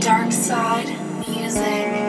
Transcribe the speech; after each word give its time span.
Dark 0.00 0.32
Side 0.32 0.88
Music. 1.26 2.03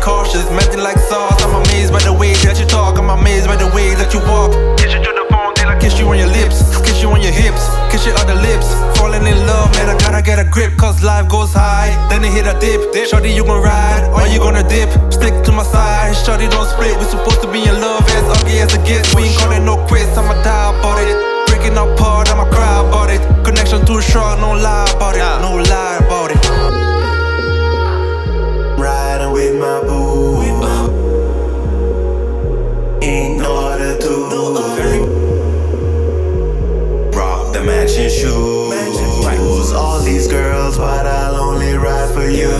Cautious, 0.00 0.48
melting 0.50 0.80
like 0.80 0.98
sauce. 0.98 1.40
I'm 1.44 1.54
amazed 1.54 1.92
by 1.92 2.00
the 2.00 2.12
way 2.12 2.32
that 2.44 2.58
you 2.58 2.66
talk, 2.66 2.98
I'm 2.98 3.10
amazed 3.10 3.46
by 3.46 3.56
the 3.56 3.68
way 3.76 3.94
that 3.94 4.12
you 4.12 4.20
walk. 4.24 4.52
Kiss 4.80 4.92
you 4.92 5.00
to 5.04 5.12
the 5.12 5.24
phone, 5.28 5.54
till 5.54 5.68
I 5.68 5.76
kiss 5.78 5.98
you 6.00 6.08
on 6.08 6.18
your 6.18 6.32
lips, 6.32 6.64
kiss 6.82 7.00
you 7.02 7.08
on 7.12 7.20
your 7.20 7.32
hips, 7.32 7.68
kiss 7.92 8.04
your 8.08 8.16
other 8.16 8.34
lips. 8.34 8.66
Falling 8.98 9.24
in 9.24 9.38
love, 9.46 9.70
man, 9.76 9.88
I 9.92 9.96
gotta 9.96 10.22
get 10.22 10.38
a 10.40 10.48
grip, 10.48 10.76
cause 10.76 11.02
life 11.04 11.28
goes 11.28 11.52
high. 11.52 11.92
Then 12.08 12.24
it 12.24 12.32
hit 12.32 12.48
a 12.48 12.56
dip. 12.58 12.80
Shorty, 13.06 13.30
you 13.30 13.44
gon' 13.44 13.62
ride, 13.62 14.08
or 14.16 14.26
you 14.28 14.40
gonna 14.40 14.64
dip? 14.66 14.90
Stick 15.12 15.44
to 15.44 15.52
my 15.52 15.62
side, 15.62 16.16
shorty, 16.16 16.48
don't 16.48 16.68
split. 16.68 16.96
We 16.98 17.04
supposed 17.04 17.40
to 17.42 17.48
be 17.52 17.62
in 17.64 17.80
love, 17.80 18.04
as 18.16 18.24
ugly 18.40 18.60
as 18.60 18.72
it 18.74 18.84
gets. 18.84 19.14
We 19.14 19.28
ain't 19.28 19.38
calling 19.38 19.64
no 19.64 19.76
quits, 19.86 20.16
I'ma 20.16 20.34
die 20.42 20.72
about 20.72 20.98
it. 21.00 21.16
Breaking 21.48 21.76
apart, 21.76 22.30
I'ma 22.30 22.48
cry 22.48 22.80
about 22.80 23.10
it. 23.10 23.20
Connection 23.44 23.84
too 23.84 24.00
strong, 24.00 24.40
no 24.40 24.52
lie 24.52 24.79
you. 42.40 42.50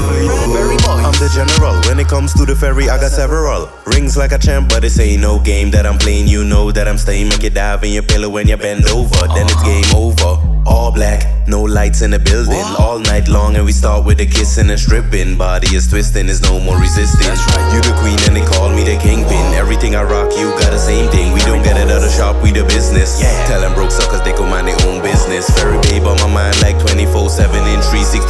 I'm 1.00 1.16
the 1.16 1.30
general. 1.32 1.80
When 1.88 1.98
it 1.98 2.08
comes 2.08 2.34
to 2.34 2.44
the 2.44 2.54
ferry, 2.54 2.88
I 2.88 2.98
got 3.00 3.10
several. 3.10 3.68
Rings 3.86 4.16
like 4.16 4.32
a 4.32 4.38
champ, 4.38 4.68
but 4.68 4.82
this 4.82 4.98
ain't 5.00 5.22
no 5.22 5.40
game 5.40 5.70
that 5.72 5.86
I'm 5.86 5.98
playing. 5.98 6.28
You 6.28 6.44
know 6.44 6.70
that 6.72 6.86
I'm 6.86 6.98
staying. 6.98 7.28
Make 7.28 7.42
you 7.42 7.50
dive 7.50 7.84
in 7.84 7.92
your 7.92 8.02
pillow 8.02 8.28
when 8.28 8.48
you 8.48 8.56
bend 8.56 8.86
over. 8.86 9.26
Then 9.34 9.46
it's 9.48 9.62
game 9.62 9.88
over. 9.96 10.38
All 10.66 10.92
black, 10.92 11.24
no 11.48 11.62
lights 11.62 12.02
in 12.02 12.10
the 12.10 12.18
building. 12.18 12.60
All 12.78 12.98
night 12.98 13.28
long, 13.28 13.56
and 13.56 13.64
we 13.64 13.72
start 13.72 14.04
with 14.04 14.18
the 14.18 14.26
kissing 14.26 14.68
and 14.68 14.78
stripping. 14.78 15.38
Body 15.38 15.74
is 15.74 15.88
twisting, 15.88 16.26
there's 16.26 16.42
no 16.42 16.60
more 16.60 16.78
resisting. 16.78 17.32
You 17.72 17.80
the 17.80 17.96
queen, 17.98 18.20
and 18.28 18.36
they 18.36 18.44
call 18.44 18.68
me 18.68 18.84
the 18.84 19.00
kingpin. 19.00 19.54
Everything 19.56 19.96
I 19.96 20.02
rock, 20.02 20.36
you 20.36 20.52
got 20.60 20.70
the 20.70 20.78
same 20.78 21.10
thing. 21.10 21.32
We 21.32 21.40
don't 21.40 21.64
get 21.64 21.80
it 21.80 21.88
at 21.88 22.00
the 22.04 22.12
shop, 22.12 22.36
we 22.44 22.52
the 22.52 22.64
business. 22.64 23.18
Tell 23.48 23.62
them 23.62 23.72
broke 23.72 23.90
suckers, 23.90 24.20
they 24.20 24.32
go 24.36 24.44
mind 24.44 24.68
their 24.68 24.76
own 24.86 25.02
business. 25.02 25.48
Ferry 25.56 25.80
babe 25.88 26.04
on 26.04 26.20
my 26.20 26.28
mind 26.28 26.60
like 26.60 26.78
24 26.78 27.30
7 27.30 27.56
in 27.56 27.80
365. 27.88 28.29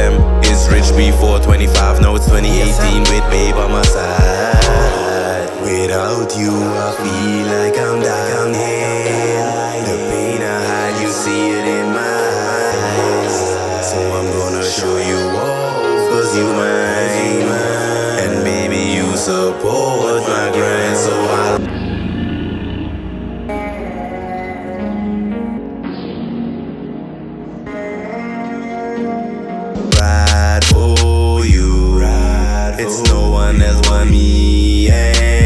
DSM 0.00 0.44
is 0.50 0.68
rich 0.68 0.96
before 0.96 1.38
25. 1.40 2.00
Now 2.00 2.14
it's 2.14 2.24
2018 2.26 3.00
with 3.00 3.30
babe 3.30 3.54
on 3.56 3.70
my 3.70 3.82
It's 32.82 33.02
no 33.12 33.28
one 33.28 33.60
else 33.60 33.86
but 33.86 34.06
me. 34.06 34.86
Yeah. 34.86 35.39